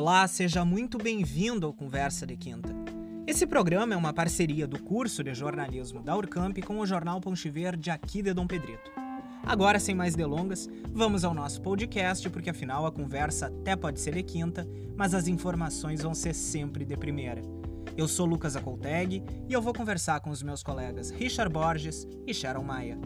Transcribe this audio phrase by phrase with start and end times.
[0.00, 2.74] Olá, seja muito bem-vindo ao Conversa de Quinta.
[3.26, 7.50] Esse programa é uma parceria do curso de jornalismo da Urcamp com o jornal Ponte
[7.50, 8.90] Verde aqui de Dom Pedrito.
[9.44, 14.14] Agora, sem mais delongas, vamos ao nosso podcast, porque afinal a conversa até pode ser
[14.14, 14.66] de quinta,
[14.96, 17.42] mas as informações vão ser sempre de primeira.
[17.94, 22.32] Eu sou Lucas Acolteg e eu vou conversar com os meus colegas Richard Borges e
[22.32, 22.98] Sharon Maia.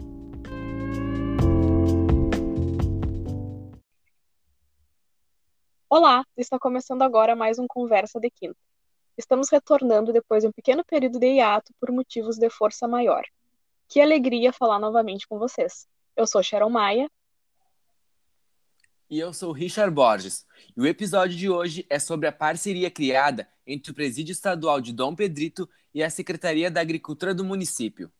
[5.97, 8.59] Olá, está começando agora mais um Conversa de Quinta.
[9.17, 13.23] Estamos retornando depois de um pequeno período de hiato por motivos de força maior.
[13.87, 15.87] Que alegria falar novamente com vocês.
[16.13, 17.09] Eu sou Sharon Maia.
[19.09, 20.45] E eu sou Richard Borges.
[20.75, 24.91] E o episódio de hoje é sobre a parceria criada entre o Presídio Estadual de
[24.91, 28.11] Dom Pedrito e a Secretaria da Agricultura do município.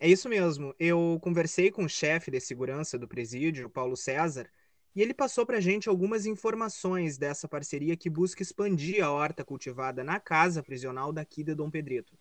[0.00, 0.74] É isso mesmo.
[0.80, 4.50] Eu conversei com o chefe de segurança do presídio, Paulo César,
[4.94, 9.44] e ele passou para a gente algumas informações dessa parceria que busca expandir a horta
[9.44, 12.18] cultivada na casa prisional daqui de Dom Pedrito.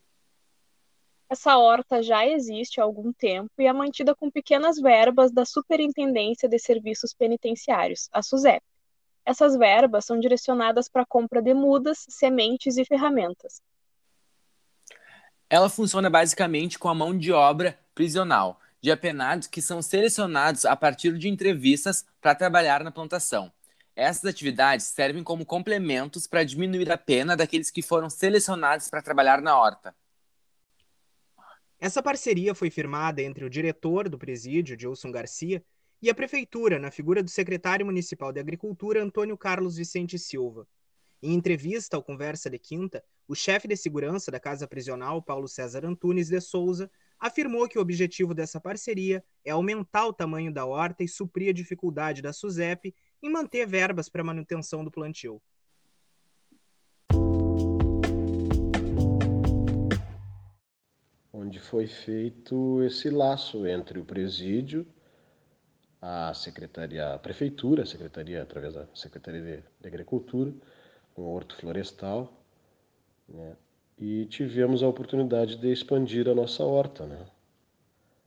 [1.29, 6.49] Essa horta já existe há algum tempo e é mantida com pequenas verbas da Superintendência
[6.49, 8.63] de Serviços Penitenciários, a SUSEP.
[9.23, 13.61] Essas verbas são direcionadas para a compra de mudas, sementes e ferramentas.
[15.47, 20.75] Ela funciona basicamente com a mão de obra prisional, de apenados que são selecionados a
[20.75, 23.51] partir de entrevistas para trabalhar na plantação.
[23.95, 29.41] Essas atividades servem como complementos para diminuir a pena daqueles que foram selecionados para trabalhar
[29.41, 29.93] na horta.
[31.79, 35.63] Essa parceria foi firmada entre o diretor do presídio, Gilson Garcia,
[36.01, 40.65] e a prefeitura, na figura do secretário municipal de Agricultura, Antônio Carlos Vicente Silva.
[41.21, 45.85] Em entrevista ao Conversa de Quinta, o chefe de segurança da Casa Prisional, Paulo César
[45.85, 51.03] Antunes de Souza, afirmou que o objetivo dessa parceria é aumentar o tamanho da horta
[51.03, 55.41] e suprir a dificuldade da SUSEP em manter verbas para manutenção do plantio.
[61.33, 64.85] Onde foi feito esse laço entre o presídio,
[66.01, 70.53] a secretaria, a prefeitura, a secretaria através da Secretaria de, Agricultura,
[71.13, 72.31] com o Horto Florestal,
[73.27, 73.55] né?
[73.99, 77.27] E tivemos a oportunidade de expandir a nossa horta, né?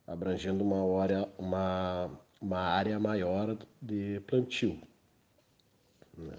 [0.07, 2.11] abrangendo uma área, uma,
[2.41, 4.79] uma área maior de plantio.
[6.17, 6.37] Né?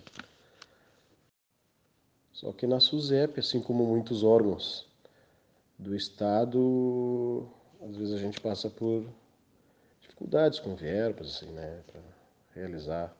[2.32, 4.88] Só que na SUSEP, assim como muitos órgãos
[5.80, 7.48] do Estado,
[7.82, 9.04] às vezes a gente passa por
[10.02, 12.02] dificuldades com verbas, assim, né, para
[12.54, 13.16] realizar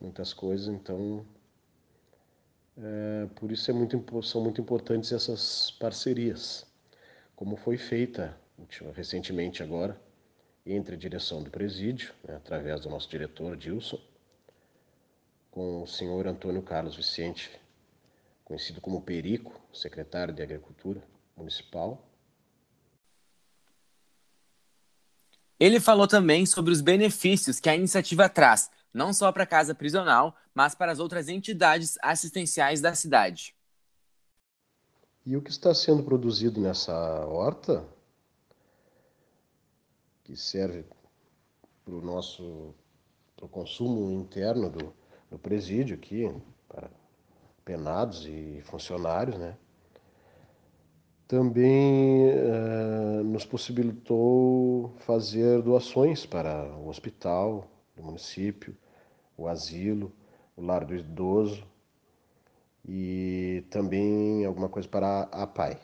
[0.00, 1.24] muitas coisas, então
[2.76, 6.66] é, por isso é muito, são muito importantes essas parcerias,
[7.36, 8.36] como foi feita
[8.94, 10.00] recentemente agora
[10.64, 14.00] entre a direção do presídio, né, através do nosso diretor Dilson,
[15.50, 17.50] com o senhor Antônio Carlos Vicente,
[18.44, 21.02] conhecido como Perico, secretário de Agricultura
[21.36, 22.08] Municipal.
[25.58, 29.74] Ele falou também sobre os benefícios que a iniciativa traz não só para a casa
[29.74, 33.54] prisional, mas para as outras entidades assistenciais da cidade.
[35.24, 36.92] E o que está sendo produzido nessa
[37.26, 37.84] horta,
[40.24, 40.84] que serve
[41.84, 42.74] para o nosso
[43.36, 44.94] pro consumo interno do,
[45.30, 46.32] do presídio aqui,
[46.68, 46.88] para
[47.64, 49.56] penados e funcionários, né?
[51.26, 57.66] Também uh, nos possibilitou fazer doações para o hospital
[57.96, 58.76] do município,
[59.36, 60.12] o asilo,
[60.56, 61.66] o lar do idoso
[62.84, 65.80] e também alguma coisa para a PAI.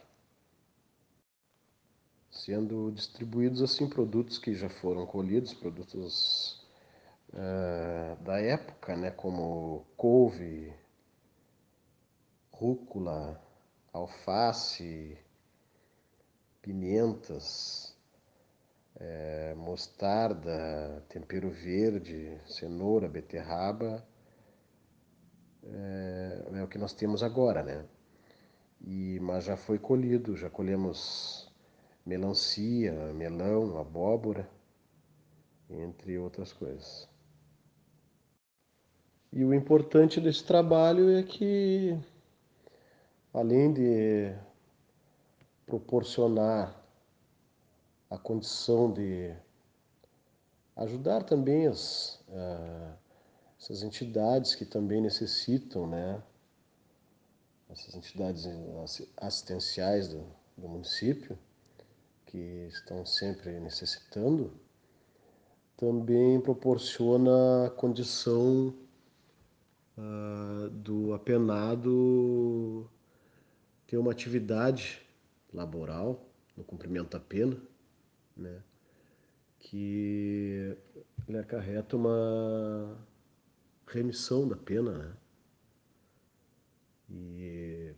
[2.30, 6.64] Sendo distribuídos assim produtos que já foram colhidos, produtos
[7.32, 10.72] uh, da época, né, como couve,
[12.52, 13.40] rúcula,
[13.92, 15.16] alface,
[16.60, 17.96] pimentas,
[19.00, 24.04] é, mostarda, tempero verde, cenoura, beterraba,
[25.62, 27.84] é, é, o que nós temos agora, né?
[28.80, 31.50] E, mas já foi colhido, já colhemos
[32.04, 34.48] melancia, melão, abóbora,
[35.68, 37.08] entre outras coisas.
[39.32, 41.98] E o importante desse trabalho é que,
[43.32, 44.34] além de
[45.66, 46.74] proporcionar
[48.10, 49.34] a condição de
[50.76, 52.94] ajudar também as, uh,
[53.58, 56.22] essas entidades que também necessitam, né?
[57.68, 58.46] Essas entidades
[59.16, 60.24] assistenciais do,
[60.56, 61.38] do município,
[62.24, 64.52] que estão sempre necessitando,
[65.76, 68.74] também proporciona condição
[69.98, 72.88] uh, do apenado
[73.86, 75.02] ter uma atividade
[75.52, 76.20] laboral
[76.56, 77.56] no cumprimento da pena,
[78.38, 78.62] né?
[79.58, 80.76] que
[81.26, 82.96] ele acarreta uma
[83.86, 85.16] remissão da pena, né?
[87.10, 87.94] E,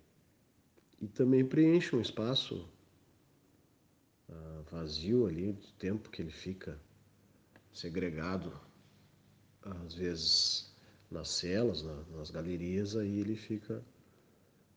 [1.00, 2.68] e também preenche um espaço
[4.28, 6.80] uh, vazio ali do tempo que ele fica
[7.72, 8.52] segregado,
[9.62, 10.74] às vezes
[11.10, 13.84] nas celas, na, nas galerias, aí ele fica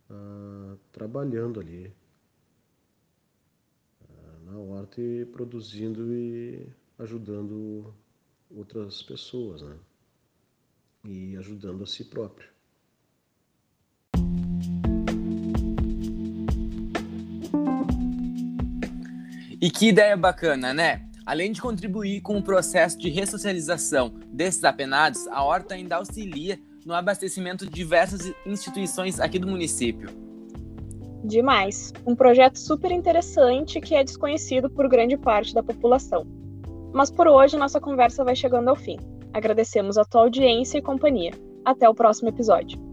[0.09, 1.93] uh, trabalhando ali
[5.01, 6.67] e produzindo e
[6.99, 7.93] ajudando
[8.49, 9.75] outras pessoas, né?
[11.05, 12.49] E ajudando a si próprio.
[19.61, 21.07] E que ideia bacana, né?
[21.25, 26.93] Além de contribuir com o processo de ressocialização desses apenados, a Horta ainda auxilia no
[26.93, 30.32] abastecimento de diversas instituições aqui do município.
[31.23, 31.93] Demais!
[32.05, 36.27] Um projeto super interessante que é desconhecido por grande parte da população.
[36.93, 38.97] Mas por hoje nossa conversa vai chegando ao fim.
[39.33, 41.31] Agradecemos a tua audiência e companhia.
[41.63, 42.92] Até o próximo episódio.